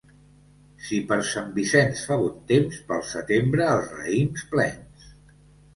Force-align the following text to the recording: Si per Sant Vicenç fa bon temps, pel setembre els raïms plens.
Si 0.85 1.01
per 1.11 1.17
Sant 1.31 1.51
Vicenç 1.59 2.01
fa 2.13 2.17
bon 2.23 2.41
temps, 2.53 2.81
pel 2.89 3.07
setembre 3.13 3.71
els 3.77 3.95
raïms 4.01 4.49
plens. 4.57 5.13